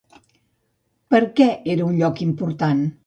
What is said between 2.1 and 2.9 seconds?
important?